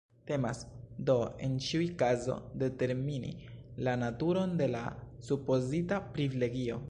Temas, 0.29 0.59
do, 1.09 1.15
en 1.47 1.53
ĉiu 1.65 1.83
kazo 1.99 2.37
determini 2.63 3.31
la 3.89 3.95
naturon 4.07 4.57
de 4.63 4.69
la 4.77 4.83
supozita 5.31 6.03
“privilegio. 6.17 6.79